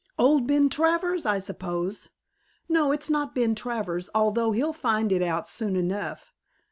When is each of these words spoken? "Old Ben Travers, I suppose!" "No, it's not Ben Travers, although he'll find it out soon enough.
"Old 0.17 0.47
Ben 0.47 0.67
Travers, 0.67 1.27
I 1.27 1.37
suppose!" 1.37 2.09
"No, 2.67 2.91
it's 2.91 3.07
not 3.07 3.35
Ben 3.35 3.53
Travers, 3.53 4.09
although 4.15 4.51
he'll 4.51 4.73
find 4.73 5.11
it 5.11 5.21
out 5.21 5.47
soon 5.47 5.75
enough. 5.75 6.33